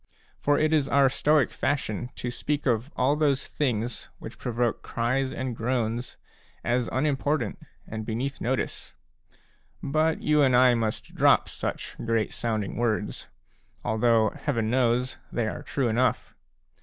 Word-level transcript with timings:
For 0.39 0.57
it 0.57 0.73
is 0.73 0.87
our 0.89 1.09
Stoic 1.09 1.51
fashion 1.51 2.09
to 2.15 2.31
speak 2.31 2.65
of 2.65 2.89
all 2.95 3.15
those 3.15 3.45
things, 3.45 4.09
which 4.17 4.39
provoke 4.39 4.81
cries 4.81 5.31
and 5.31 5.55
groans, 5.55 6.17
as 6.63 6.89
unimportant 6.91 7.59
and 7.85 8.03
beneath 8.03 8.41
notice; 8.41 8.95
but 9.83 10.19
you 10.19 10.41
and 10.41 10.55
I 10.55 10.73
must 10.73 11.13
drop 11.13 11.47
such 11.47 11.95
great 12.03 12.33
sounding 12.33 12.77
words, 12.77 13.27
although, 13.83 14.31
Heaven 14.31 14.71
knows, 14.71 15.17
they 15.31 15.47
are 15.47 15.61
true 15.61 15.87
enough. 15.87 16.33